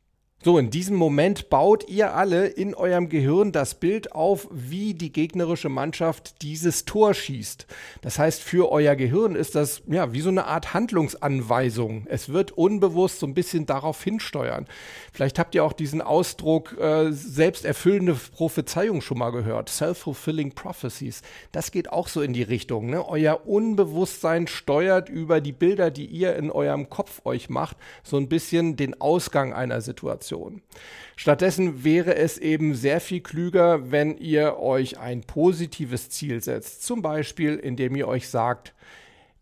So, 0.42 0.56
in 0.56 0.70
diesem 0.70 0.96
Moment 0.96 1.50
baut 1.50 1.86
ihr 1.90 2.14
alle 2.14 2.46
in 2.46 2.74
eurem 2.74 3.10
Gehirn 3.10 3.52
das 3.52 3.74
Bild 3.74 4.12
auf, 4.12 4.48
wie 4.50 4.94
die 4.94 5.12
gegnerische 5.12 5.68
Mannschaft 5.68 6.40
dieses 6.40 6.86
Tor 6.86 7.12
schießt. 7.12 7.66
Das 8.00 8.18
heißt, 8.18 8.42
für 8.42 8.72
euer 8.72 8.96
Gehirn 8.96 9.34
ist 9.34 9.54
das 9.54 9.82
ja 9.86 10.14
wie 10.14 10.22
so 10.22 10.30
eine 10.30 10.46
Art 10.46 10.72
Handlungsanweisung. 10.72 12.06
Es 12.08 12.30
wird 12.30 12.52
unbewusst 12.52 13.18
so 13.18 13.26
ein 13.26 13.34
bisschen 13.34 13.66
darauf 13.66 14.02
hinsteuern. 14.02 14.66
Vielleicht 15.12 15.38
habt 15.38 15.54
ihr 15.54 15.62
auch 15.62 15.74
diesen 15.74 16.00
Ausdruck 16.00 16.74
äh, 16.78 17.12
selbsterfüllende 17.12 18.14
Prophezeiung 18.14 19.02
schon 19.02 19.18
mal 19.18 19.32
gehört. 19.32 19.68
Self-fulfilling 19.68 20.52
prophecies. 20.52 21.20
Das 21.52 21.70
geht 21.70 21.92
auch 21.92 22.08
so 22.08 22.22
in 22.22 22.32
die 22.32 22.44
Richtung. 22.44 22.88
Ne? 22.88 23.06
Euer 23.06 23.46
Unbewusstsein 23.46 24.46
steuert 24.46 25.10
über 25.10 25.42
die 25.42 25.52
Bilder, 25.52 25.90
die 25.90 26.06
ihr 26.06 26.34
in 26.36 26.50
eurem 26.50 26.88
Kopf 26.88 27.20
euch 27.26 27.50
macht, 27.50 27.76
so 28.02 28.16
ein 28.16 28.30
bisschen 28.30 28.76
den 28.76 28.98
Ausgang 29.02 29.52
einer 29.52 29.82
Situation. 29.82 30.29
Situation. 30.30 30.62
Stattdessen 31.16 31.84
wäre 31.84 32.14
es 32.14 32.38
eben 32.38 32.74
sehr 32.74 33.00
viel 33.00 33.20
klüger, 33.20 33.90
wenn 33.90 34.16
ihr 34.16 34.58
euch 34.58 34.98
ein 34.98 35.22
positives 35.22 36.08
Ziel 36.08 36.42
setzt. 36.42 36.82
Zum 36.84 37.02
Beispiel, 37.02 37.56
indem 37.56 37.96
ihr 37.96 38.08
euch 38.08 38.28
sagt, 38.28 38.74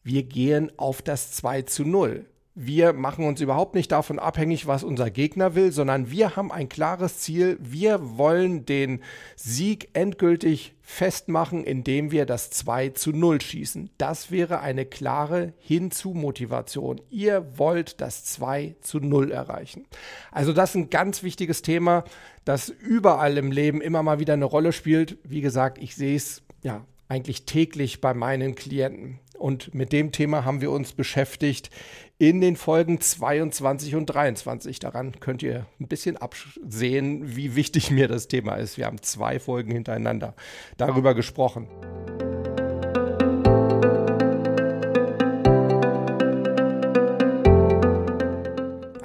wir 0.02 0.22
gehen 0.22 0.72
auf 0.76 1.02
das 1.02 1.32
2 1.32 1.62
zu 1.62 1.84
0 1.84 2.24
wir 2.60 2.92
machen 2.92 3.24
uns 3.24 3.40
überhaupt 3.40 3.76
nicht 3.76 3.92
davon 3.92 4.18
abhängig, 4.18 4.66
was 4.66 4.82
unser 4.82 5.12
Gegner 5.12 5.54
will, 5.54 5.70
sondern 5.70 6.10
wir 6.10 6.34
haben 6.34 6.50
ein 6.50 6.68
klares 6.68 7.20
Ziel. 7.20 7.56
Wir 7.60 8.18
wollen 8.18 8.66
den 8.66 9.00
Sieg 9.36 9.90
endgültig 9.92 10.74
festmachen, 10.82 11.62
indem 11.62 12.10
wir 12.10 12.26
das 12.26 12.50
2 12.50 12.88
zu 12.90 13.12
0 13.12 13.40
schießen. 13.40 13.90
Das 13.96 14.32
wäre 14.32 14.58
eine 14.58 14.86
klare 14.86 15.52
Hinzu-Motivation. 15.58 17.00
Ihr 17.10 17.46
wollt 17.56 18.00
das 18.00 18.24
2 18.24 18.74
zu 18.80 18.98
0 18.98 19.30
erreichen. 19.30 19.86
Also 20.32 20.52
das 20.52 20.70
ist 20.70 20.76
ein 20.76 20.90
ganz 20.90 21.22
wichtiges 21.22 21.62
Thema, 21.62 22.02
das 22.44 22.70
überall 22.70 23.38
im 23.38 23.52
Leben 23.52 23.80
immer 23.80 24.02
mal 24.02 24.18
wieder 24.18 24.32
eine 24.32 24.46
Rolle 24.46 24.72
spielt. 24.72 25.16
Wie 25.22 25.42
gesagt, 25.42 25.78
ich 25.78 25.94
sehe 25.94 26.16
es 26.16 26.42
ja 26.62 26.84
eigentlich 27.08 27.44
täglich 27.44 28.00
bei 28.00 28.14
meinen 28.14 28.56
Klienten. 28.56 29.20
Und 29.38 29.74
mit 29.74 29.92
dem 29.92 30.10
Thema 30.12 30.44
haben 30.44 30.60
wir 30.60 30.70
uns 30.70 30.92
beschäftigt 30.92 31.70
in 32.18 32.40
den 32.40 32.56
Folgen 32.56 33.00
22 33.00 33.94
und 33.94 34.06
23. 34.06 34.80
Daran 34.80 35.20
könnt 35.20 35.42
ihr 35.42 35.66
ein 35.80 35.86
bisschen 35.86 36.16
absehen, 36.16 37.36
wie 37.36 37.54
wichtig 37.54 37.90
mir 37.90 38.08
das 38.08 38.26
Thema 38.26 38.56
ist. 38.56 38.76
Wir 38.76 38.86
haben 38.86 39.00
zwei 39.00 39.38
Folgen 39.38 39.70
hintereinander 39.70 40.34
darüber 40.76 41.14
gesprochen. 41.14 41.68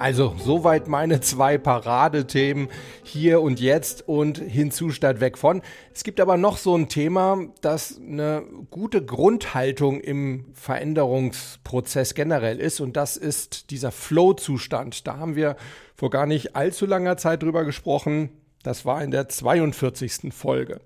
Also 0.04 0.36
soweit 0.38 0.90
meine 0.90 1.22
zwei 1.22 1.58
Paradethemen 1.58 2.68
hier 3.04 3.40
und 3.40 3.62
jetzt 3.62 4.06
und 4.06 4.38
hinzu 4.38 4.90
statt 4.90 5.22
weg 5.22 5.38
von. 5.38 5.62
Es 5.94 6.04
gibt 6.04 6.20
aber 6.20 6.36
noch 6.36 6.58
so 6.58 6.76
ein 6.76 6.90
Thema, 6.90 7.48
das 7.62 8.02
eine 8.06 8.44
gute 8.70 9.06
Grundhaltung 9.06 10.02
im 10.02 10.48
Veränderungsprozess 10.56 12.16
generell 12.16 12.60
ist 12.60 12.82
und 12.82 12.98
das 12.98 13.16
ist 13.16 13.70
dieser 13.72 13.94
Flow-Zustand. 13.94 15.08
Da 15.08 15.16
haben 15.16 15.38
wir 15.38 15.56
vor 15.96 16.10
gar 16.10 16.26
nicht 16.26 16.54
allzu 16.54 16.86
langer 16.86 17.16
Zeit 17.16 17.42
drüber 17.42 17.64
gesprochen. 17.64 18.43
Das 18.64 18.86
war 18.86 19.04
in 19.04 19.12
der 19.12 19.30
42. 19.30 20.34
Folge. 20.34 20.80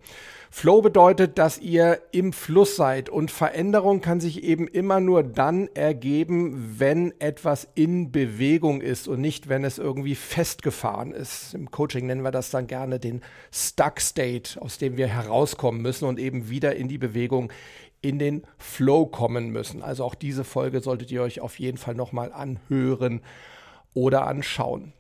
Flow 0.50 0.81
bedeutet, 0.81 1.38
dass 1.38 1.60
ihr 1.60 2.01
im 2.12 2.34
Fluss 2.34 2.75
seid 2.77 3.10
und 3.10 3.31
Veränderung 3.31 4.01
kann 4.01 4.19
sich 4.19 4.43
eben 4.43 4.67
immer 4.67 5.00
nur 5.00 5.22
dann 5.22 5.67
ergeben, 5.74 6.79
wenn 6.79 7.13
etwas 7.19 7.67
in 7.75 8.12
Bewegung 8.12 8.81
ist 8.81 9.07
und 9.07 9.22
nicht, 9.22 9.50
wenn 9.50 9.63
es 9.63 9.77
irgendwie 9.77 10.15
festgefahren 10.15 11.12
ist. 11.12 11.53
Im 11.53 11.69
Coaching 11.69 12.07
nennen 12.07 12.24
wir 12.24 12.31
das 12.31 12.50
dann 12.50 12.65
gerne 12.65 12.98
den 13.00 13.22
Stuck 13.51 14.00
State, 14.00 14.60
aus 14.62 14.77
dem 14.77 14.98
wir 14.98 15.07
herauskommen 15.07 15.81
müssen 15.81 16.05
und 16.05 16.17
eben 16.17 16.50
wieder 16.50 16.75
in 16.75 16.88
die 16.88 16.98
Bewegung 16.98 17.51
in 18.01 18.17
den 18.17 18.43
Flow 18.57 19.05
kommen 19.05 19.50
müssen. 19.50 19.84
Also 19.84 20.05
auch 20.05 20.15
diese 20.15 20.43
Folge 20.43 20.81
solltet 20.81 21.12
ihr 21.12 21.22
euch 21.22 21.41
auf 21.41 21.60
jeden 21.60 21.77
Fall 21.77 21.96
nochmal 21.96 22.31
anhören 22.31 23.22
oder 23.93 24.27
anschauen. 24.27 24.93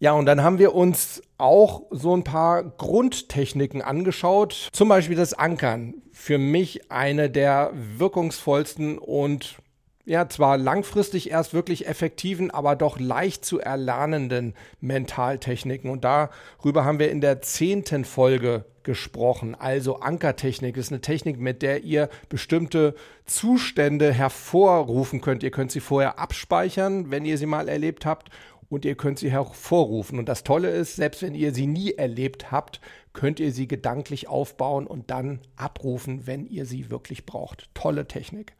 Ja, 0.00 0.12
und 0.12 0.26
dann 0.26 0.42
haben 0.42 0.58
wir 0.58 0.74
uns 0.74 1.22
auch 1.38 1.82
so 1.90 2.16
ein 2.16 2.22
paar 2.22 2.62
Grundtechniken 2.62 3.82
angeschaut. 3.82 4.68
Zum 4.72 4.88
Beispiel 4.88 5.16
das 5.16 5.34
Ankern. 5.34 5.94
Für 6.12 6.38
mich 6.38 6.90
eine 6.90 7.30
der 7.30 7.72
wirkungsvollsten 7.74 8.98
und 8.98 9.56
ja, 10.04 10.26
zwar 10.28 10.56
langfristig 10.56 11.30
erst 11.30 11.52
wirklich 11.52 11.86
effektiven, 11.86 12.50
aber 12.50 12.76
doch 12.76 12.98
leicht 12.98 13.44
zu 13.44 13.60
erlernenden 13.60 14.54
Mentaltechniken. 14.80 15.90
Und 15.90 16.02
darüber 16.02 16.84
haben 16.84 16.98
wir 16.98 17.10
in 17.10 17.20
der 17.20 17.42
zehnten 17.42 18.06
Folge 18.06 18.64
gesprochen. 18.84 19.54
Also 19.54 20.00
Ankertechnik 20.00 20.78
ist 20.78 20.90
eine 20.90 21.02
Technik, 21.02 21.38
mit 21.38 21.60
der 21.60 21.84
ihr 21.84 22.08
bestimmte 22.30 22.94
Zustände 23.26 24.10
hervorrufen 24.10 25.20
könnt. 25.20 25.42
Ihr 25.42 25.50
könnt 25.50 25.72
sie 25.72 25.80
vorher 25.80 26.18
abspeichern, 26.18 27.10
wenn 27.10 27.26
ihr 27.26 27.36
sie 27.36 27.44
mal 27.44 27.68
erlebt 27.68 28.06
habt 28.06 28.30
und 28.68 28.84
ihr 28.84 28.96
könnt 28.96 29.18
sie 29.18 29.30
hervorrufen. 29.30 30.18
Und 30.18 30.28
das 30.28 30.44
Tolle 30.44 30.70
ist, 30.70 30.96
selbst 30.96 31.22
wenn 31.22 31.34
ihr 31.34 31.54
sie 31.54 31.66
nie 31.66 31.92
erlebt 31.92 32.50
habt, 32.50 32.80
könnt 33.12 33.40
ihr 33.40 33.52
sie 33.52 33.66
gedanklich 33.66 34.28
aufbauen 34.28 34.86
und 34.86 35.10
dann 35.10 35.40
abrufen, 35.56 36.26
wenn 36.26 36.46
ihr 36.46 36.66
sie 36.66 36.90
wirklich 36.90 37.26
braucht. 37.26 37.68
Tolle 37.74 38.06
Technik. 38.06 38.54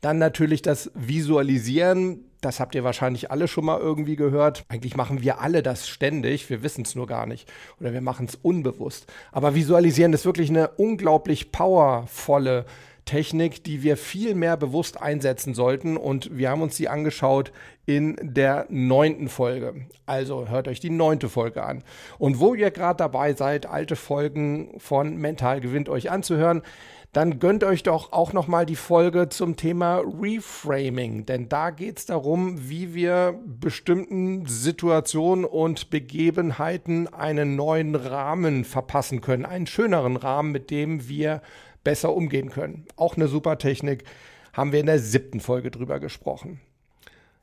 Dann 0.00 0.18
natürlich 0.18 0.62
das 0.62 0.90
Visualisieren. 0.94 2.24
Das 2.40 2.58
habt 2.58 2.74
ihr 2.74 2.82
wahrscheinlich 2.82 3.30
alle 3.30 3.46
schon 3.46 3.64
mal 3.64 3.78
irgendwie 3.78 4.16
gehört. 4.16 4.64
Eigentlich 4.68 4.96
machen 4.96 5.22
wir 5.22 5.40
alle 5.40 5.62
das 5.62 5.88
ständig. 5.88 6.50
Wir 6.50 6.64
wissen 6.64 6.82
es 6.82 6.96
nur 6.96 7.06
gar 7.06 7.26
nicht. 7.26 7.50
Oder 7.80 7.92
wir 7.92 8.00
machen 8.00 8.26
es 8.26 8.34
unbewusst. 8.34 9.06
Aber 9.30 9.54
Visualisieren 9.54 10.12
ist 10.12 10.26
wirklich 10.26 10.50
eine 10.50 10.68
unglaublich 10.70 11.52
powervolle 11.52 12.66
Technik, 13.04 13.64
die 13.64 13.82
wir 13.82 13.96
viel 13.96 14.34
mehr 14.34 14.56
bewusst 14.56 15.00
einsetzen 15.00 15.54
sollten. 15.54 15.96
Und 15.96 16.36
wir 16.36 16.50
haben 16.50 16.62
uns 16.62 16.76
die 16.76 16.88
angeschaut 16.88 17.52
in 17.84 18.16
der 18.22 18.66
neunten 18.68 19.28
Folge. 19.28 19.86
Also 20.06 20.48
hört 20.48 20.68
euch 20.68 20.80
die 20.80 20.90
neunte 20.90 21.28
Folge 21.28 21.62
an. 21.62 21.82
Und 22.18 22.38
wo 22.38 22.54
ihr 22.54 22.70
gerade 22.70 22.98
dabei 22.98 23.34
seid, 23.34 23.66
alte 23.66 23.96
Folgen 23.96 24.78
von 24.78 25.16
Mental 25.16 25.60
gewinnt 25.60 25.88
euch 25.88 26.10
anzuhören, 26.10 26.62
dann 27.12 27.38
gönnt 27.38 27.62
euch 27.62 27.82
doch 27.82 28.12
auch 28.12 28.32
nochmal 28.32 28.64
die 28.64 28.76
Folge 28.76 29.28
zum 29.28 29.56
Thema 29.56 29.98
Reframing, 29.98 31.26
denn 31.26 31.46
da 31.50 31.68
geht 31.68 31.98
es 31.98 32.06
darum, 32.06 32.70
wie 32.70 32.94
wir 32.94 33.38
bestimmten 33.44 34.46
Situationen 34.46 35.44
und 35.44 35.90
Begebenheiten 35.90 37.12
einen 37.12 37.54
neuen 37.54 37.96
Rahmen 37.96 38.64
verpassen 38.64 39.20
können, 39.20 39.44
einen 39.44 39.66
schöneren 39.66 40.16
Rahmen, 40.16 40.52
mit 40.52 40.70
dem 40.70 41.06
wir 41.06 41.42
besser 41.84 42.14
umgehen 42.14 42.50
können. 42.50 42.86
Auch 42.96 43.16
eine 43.16 43.28
super 43.28 43.58
Technik, 43.58 44.04
haben 44.52 44.72
wir 44.72 44.80
in 44.80 44.86
der 44.86 44.98
siebten 44.98 45.40
Folge 45.40 45.70
drüber 45.70 45.98
gesprochen. 46.00 46.60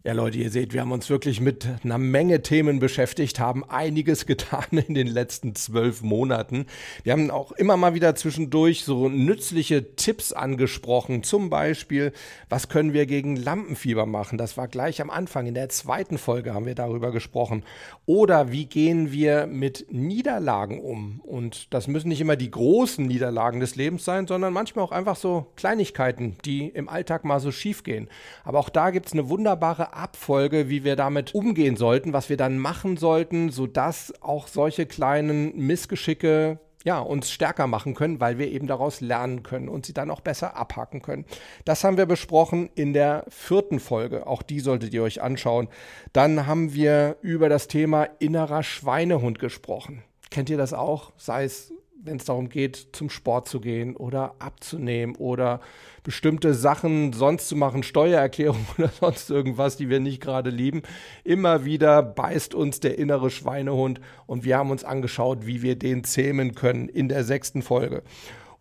Ja, 0.06 0.14
Leute, 0.14 0.38
ihr 0.38 0.50
seht, 0.50 0.72
wir 0.72 0.80
haben 0.80 0.94
uns 0.94 1.10
wirklich 1.10 1.42
mit 1.42 1.68
einer 1.84 1.98
Menge 1.98 2.42
Themen 2.42 2.80
beschäftigt, 2.80 3.42
haben 3.42 3.70
einiges 3.70 4.26
getan 4.26 4.64
in 4.72 4.94
den 4.94 5.08
letzten 5.08 5.56
zwölf 5.56 6.04
Monaten. 6.04 6.68
Wir 7.04 7.12
haben 7.12 7.30
auch 7.30 7.52
immer 7.52 7.76
mal 7.76 7.96
wieder 7.96 8.16
zwischendurch 8.16 8.86
so 8.86 9.10
nützliche 9.10 9.98
Tipps 9.98 10.32
angesprochen. 10.32 11.24
Zum 11.24 11.50
Beispiel, 11.50 12.14
was 12.48 12.70
können 12.70 12.94
wir 12.94 13.08
gegen 13.08 13.36
Lampenfieber 13.36 14.06
machen? 14.06 14.38
Das 14.38 14.56
war 14.56 14.70
gleich 14.70 15.02
am 15.02 15.10
Anfang. 15.10 15.48
In 15.48 15.54
der 15.54 15.68
zweiten 15.68 16.18
Folge 16.18 16.54
haben 16.54 16.66
wir 16.66 16.76
darüber 16.76 17.12
gesprochen. 17.12 17.66
Oder 18.06 18.54
wie 18.54 18.68
gehen 18.68 19.12
wir 19.12 19.48
mit 19.48 19.88
Niederlagen 19.92 20.80
um? 20.80 21.20
Und 21.26 21.74
das 21.74 21.90
müssen 21.90 22.08
nicht 22.08 22.22
immer 22.22 22.38
die 22.38 22.52
großen 22.52 23.06
Niederlagen 23.06 23.60
des 23.60 23.76
Lebens 23.76 24.06
sein, 24.06 24.28
sondern 24.28 24.54
manchmal 24.54 24.86
auch 24.86 24.94
einfach 24.94 25.18
so 25.18 25.48
Kleinigkeiten, 25.58 26.38
die 26.46 26.70
im 26.70 26.88
Alltag 26.88 27.26
mal 27.26 27.42
so 27.42 27.52
schief 27.52 27.84
gehen. 27.84 28.08
Aber 28.46 28.60
auch 28.60 28.70
da 28.70 28.92
gibt 28.92 29.08
es 29.08 29.12
eine 29.12 29.28
wunderbare 29.28 29.90
Abfolge, 30.00 30.70
wie 30.70 30.84
wir 30.84 30.96
damit 30.96 31.36
umgehen 31.36 31.76
sollten, 31.76 32.14
was 32.14 32.30
wir 32.30 32.38
dann 32.38 32.58
machen 32.58 32.98
sollten, 32.98 33.50
sodass 33.50 34.14
auch 34.22 34.48
solche 34.48 34.86
kleinen 34.86 35.56
Missgeschicke 35.56 36.60
ja, 36.86 37.00
uns 37.00 37.30
stärker 37.30 37.68
machen 37.68 37.94
können, 37.94 38.20
weil 38.22 38.38
wir 38.38 38.50
eben 38.50 38.68
daraus 38.68 39.02
lernen 39.02 39.44
können 39.44 39.68
und 39.68 39.86
sie 39.86 39.94
dann 39.94 40.10
auch 40.10 40.22
besser 40.22 40.56
abhaken 40.56 41.02
können. 41.02 41.26
Das 41.66 41.84
haben 41.84 41.98
wir 41.98 42.06
besprochen 42.06 42.70
in 42.76 42.94
der 42.94 43.26
vierten 43.28 43.80
Folge. 43.80 44.28
Auch 44.28 44.42
die 44.42 44.62
solltet 44.62 44.94
ihr 44.94 45.04
euch 45.04 45.22
anschauen. 45.22 45.68
Dann 46.14 46.48
haben 46.48 46.74
wir 46.74 47.18
über 47.22 47.50
das 47.50 47.68
Thema 47.68 48.06
innerer 48.20 48.64
Schweinehund 48.64 49.40
gesprochen. 49.40 50.04
Kennt 50.32 50.50
ihr 50.50 50.58
das 50.58 50.74
auch? 50.74 51.12
Sei 51.18 51.44
es 51.44 51.74
wenn 52.02 52.18
es 52.18 52.26
darum 52.26 52.50
geht, 52.50 52.90
zum 52.94 53.10
Sport 53.10 53.48
zu 53.48 53.60
gehen 53.60 53.96
oder 53.96 54.36
abzunehmen 54.40 55.16
oder 55.16 55.60
bestimmte 56.04 56.54
Sachen 56.54 57.14
sonst 57.14 57.50
zu 57.50 57.56
machen, 57.56 57.84
Steuererklärung 57.84 58.66
oder 58.78 58.90
sonst 58.90 59.30
irgendwas, 59.30 59.78
die 59.78 59.90
wir 59.90 60.00
nicht 60.00 60.22
gerade 60.22 60.50
lieben. 60.50 60.82
Immer 61.24 61.66
wieder 61.66 62.02
beißt 62.02 62.54
uns 62.56 62.80
der 62.80 62.98
innere 62.98 63.30
Schweinehund 63.30 64.00
und 64.26 64.44
wir 64.44 64.58
haben 64.58 64.72
uns 64.72 64.84
angeschaut, 64.84 65.46
wie 65.46 65.62
wir 65.62 65.78
den 65.78 66.04
zähmen 66.04 66.56
können 66.56 66.88
in 66.88 67.10
der 67.10 67.24
sechsten 67.24 67.62
Folge. 67.62 68.04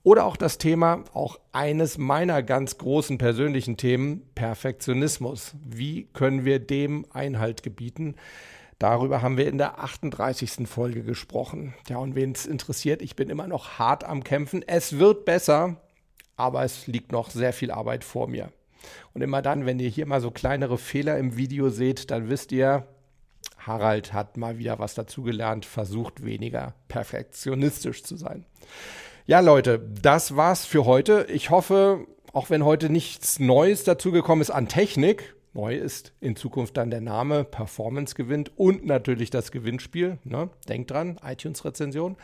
Oder 0.03 0.25
auch 0.25 0.37
das 0.37 0.59
Thema, 0.59 1.05
auch 1.13 1.39
eines 1.53 1.99
meiner 1.99 2.43
ganz 2.43 2.79
großen 2.79 3.19
persönlichen 3.19 3.77
Themen, 3.77 4.23
Perfektionismus. 4.35 5.55
Wie 5.65 6.09
können 6.13 6.45
wir 6.45 6.61
dem 6.61 7.05
Einhalt 7.13 7.63
gebieten? 7.63 8.15
Darüber 8.79 9.23
haben 9.23 9.37
wir 9.37 9.49
in 9.49 9.59
der 9.59 9.81
38. 9.81 10.69
Folge 10.69 11.03
gesprochen. 11.03 11.75
Ja, 11.89 11.99
und 11.99 12.15
wen 12.15 12.33
es 12.33 12.47
interessiert, 12.47 13.03
ich 13.03 13.17
bin 13.17 13.29
immer 13.29 13.49
noch 13.49 13.79
hart 13.79 14.05
am 14.05 14.23
Kämpfen. 14.23 14.63
Es 14.67 14.99
wird 14.99 15.25
besser, 15.25 15.77
aber 16.37 16.63
es 16.63 16.87
liegt 16.87 17.11
noch 17.11 17.31
sehr 17.31 17.53
viel 17.53 17.73
Arbeit 17.73 18.05
vor 18.05 18.29
mir. 18.29 18.53
Und 19.15 19.23
immer 19.23 19.43
dann, 19.43 19.67
wenn 19.67 19.81
ihr 19.81 19.89
hier 19.89 20.07
mal 20.07 20.21
so 20.21 20.31
kleinere 20.31 20.79
Fehler 20.79 21.19
im 21.19 21.37
Video 21.37 21.71
seht, 21.71 22.13
dann 22.13 22.31
wisst 22.31 22.53
ihr, 22.53 22.87
Harald 23.59 24.13
hat 24.13 24.37
mal 24.37 24.59
wieder 24.59 24.79
was 24.79 24.95
dazugelernt, 24.95 25.65
versucht 25.65 26.25
weniger 26.25 26.75
perfektionistisch 26.87 28.05
zu 28.05 28.17
sein. 28.17 28.47
Ja, 29.27 29.41
Leute, 29.41 29.81
das 29.81 30.37
war's 30.37 30.65
für 30.65 30.85
heute. 30.85 31.27
Ich 31.29 31.51
hoffe, 31.51 32.07
auch 32.33 32.49
wenn 32.51 32.65
heute 32.65 32.91
nichts 32.91 33.41
Neues 33.41 33.83
dazugekommen 33.83 34.41
ist 34.41 34.51
an 34.51 34.69
Technik, 34.69 35.35
Neu 35.55 35.77
ist 35.77 36.13
in 36.21 36.37
Zukunft 36.37 36.77
dann 36.77 36.91
der 36.91 37.01
Name 37.01 37.45
Performance 37.45 38.15
gewinnt 38.15 38.53
und 38.57 38.85
natürlich 38.85 39.31
das 39.31 39.51
Gewinnspiel. 39.51 40.19
Ne? 40.25 40.51
Denkt 40.69 40.91
dran, 40.91 41.19
iTunes-Rezension. 41.25 42.17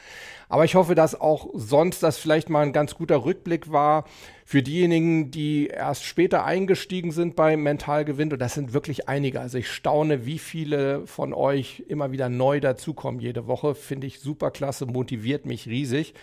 Aber 0.48 0.64
ich 0.64 0.74
hoffe, 0.74 0.94
dass 0.94 1.20
auch 1.20 1.48
sonst 1.54 2.02
das 2.02 2.18
vielleicht 2.18 2.50
mal 2.50 2.60
ein 2.60 2.72
ganz 2.72 2.94
guter 2.94 3.24
Rückblick 3.24 3.72
war 3.72 4.04
für 4.44 4.62
diejenigen, 4.62 5.30
die 5.30 5.68
erst 5.68 6.04
später 6.04 6.44
eingestiegen 6.44 7.12
sind 7.12 7.34
bei 7.34 7.56
Mental 7.56 8.04
gewinnt. 8.04 8.32
Und 8.34 8.38
das 8.40 8.54
sind 8.54 8.74
wirklich 8.74 9.08
einige. 9.08 9.40
Also 9.40 9.58
ich 9.58 9.70
staune, 9.70 10.26
wie 10.26 10.38
viele 10.38 11.06
von 11.06 11.32
euch 11.32 11.84
immer 11.88 12.12
wieder 12.12 12.28
neu 12.28 12.60
dazukommen 12.60 13.20
jede 13.20 13.46
Woche. 13.46 13.74
Finde 13.74 14.06
ich 14.06 14.20
super 14.20 14.50
klasse, 14.50 14.86
motiviert 14.86 15.46
mich 15.46 15.66
riesig. 15.66 16.14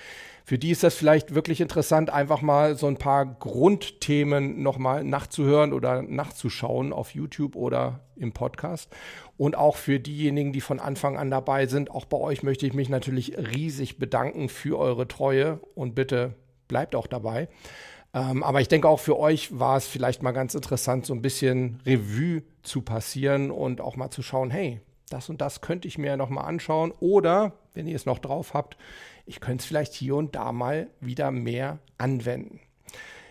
Für 0.43 0.57
die 0.57 0.71
ist 0.71 0.83
das 0.83 0.95
vielleicht 0.95 1.35
wirklich 1.35 1.61
interessant, 1.61 2.09
einfach 2.09 2.41
mal 2.41 2.75
so 2.75 2.87
ein 2.87 2.97
paar 2.97 3.25
Grundthemen 3.25 4.61
nochmal 4.61 5.03
nachzuhören 5.03 5.73
oder 5.73 6.01
nachzuschauen 6.01 6.93
auf 6.93 7.13
YouTube 7.13 7.55
oder 7.55 8.01
im 8.15 8.31
Podcast. 8.31 8.89
Und 9.37 9.55
auch 9.55 9.75
für 9.75 9.99
diejenigen, 9.99 10.53
die 10.53 10.61
von 10.61 10.79
Anfang 10.79 11.17
an 11.17 11.31
dabei 11.31 11.67
sind, 11.67 11.91
auch 11.91 12.05
bei 12.05 12.17
euch 12.17 12.43
möchte 12.43 12.65
ich 12.65 12.73
mich 12.73 12.89
natürlich 12.89 13.37
riesig 13.37 13.97
bedanken 13.97 14.49
für 14.49 14.77
eure 14.77 15.07
Treue 15.07 15.59
und 15.75 15.95
bitte 15.95 16.35
bleibt 16.67 16.95
auch 16.95 17.07
dabei. 17.07 17.47
Ähm, 18.13 18.43
aber 18.43 18.61
ich 18.61 18.67
denke 18.67 18.89
auch 18.89 18.99
für 18.99 19.17
euch 19.17 19.57
war 19.57 19.77
es 19.77 19.87
vielleicht 19.87 20.21
mal 20.21 20.31
ganz 20.31 20.53
interessant, 20.53 21.05
so 21.05 21.13
ein 21.13 21.21
bisschen 21.21 21.79
Revue 21.85 22.43
zu 22.61 22.81
passieren 22.81 23.51
und 23.51 23.79
auch 23.81 23.95
mal 23.95 24.11
zu 24.11 24.21
schauen, 24.21 24.51
hey, 24.51 24.81
das 25.09 25.29
und 25.29 25.41
das 25.41 25.61
könnte 25.61 25.87
ich 25.87 25.97
mir 25.97 26.17
nochmal 26.17 26.45
anschauen. 26.45 26.93
Oder, 26.99 27.53
wenn 27.73 27.87
ihr 27.87 27.95
es 27.95 28.05
noch 28.05 28.19
drauf 28.19 28.53
habt, 28.53 28.77
ich 29.25 29.39
könnte 29.39 29.61
es 29.61 29.65
vielleicht 29.65 29.93
hier 29.93 30.15
und 30.15 30.35
da 30.35 30.51
mal 30.51 30.87
wieder 30.99 31.31
mehr 31.31 31.79
anwenden. 31.97 32.59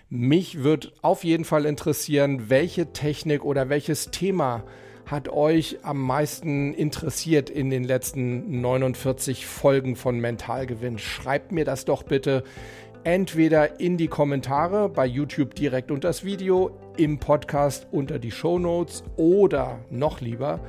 Mich 0.09 0.65
wird 0.65 0.93
auf 1.03 1.23
jeden 1.23 1.45
Fall 1.45 1.67
interessieren, 1.67 2.51
welche 2.51 2.93
Technik 2.93 3.45
oder 3.45 3.69
welches 3.69 4.11
Thema 4.11 4.65
hat 5.07 5.29
euch 5.29 5.79
am 5.83 6.01
meisten 6.01 6.73
interessiert 6.75 7.51
in 7.51 7.71
den 7.71 7.85
letzten 7.85 8.61
49 8.61 9.47
Folgen 9.47 9.97
von 9.97 10.19
Mentalgewinn? 10.19 10.99
Schreibt 10.99 11.53
mir 11.53 11.65
das 11.65 11.85
doch 11.85 12.03
bitte 12.03 12.45
entweder 13.05 13.81
in 13.81 13.97
die 13.97 14.09
Kommentare 14.09 14.89
bei 14.89 15.07
YouTube 15.07 15.55
direkt 15.55 15.91
unter 15.91 16.09
das 16.09 16.25
Video, 16.25 16.71
im 16.97 17.19
Podcast 17.19 17.87
unter 17.91 18.19
die 18.19 18.31
Show 18.31 18.59
Notes 18.59 19.05
oder 19.17 19.81
noch 19.91 20.21
lieber 20.21 20.61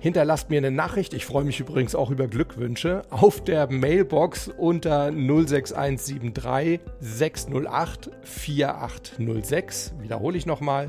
Hinterlasst 0.00 0.48
mir 0.48 0.56
eine 0.56 0.70
Nachricht. 0.70 1.12
Ich 1.12 1.26
freue 1.26 1.44
mich 1.44 1.60
übrigens 1.60 1.94
auch 1.94 2.10
über 2.10 2.26
Glückwünsche 2.26 3.02
auf 3.10 3.44
der 3.44 3.70
Mailbox 3.70 4.48
unter 4.48 5.12
06173 5.12 6.80
608 7.00 8.10
4806. 8.22 9.92
Wiederhole 10.00 10.38
ich 10.38 10.46
nochmal. 10.46 10.88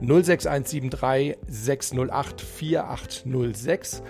06173 0.00 1.36
608 1.46 2.40
4806. 2.40 4.02